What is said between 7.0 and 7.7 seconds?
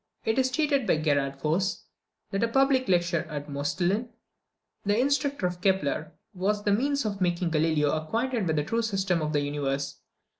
of making